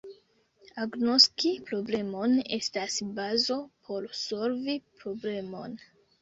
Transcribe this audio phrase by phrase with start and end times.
[0.85, 3.59] Agnoski problemon estas bazo
[3.91, 5.79] por solvi problemon.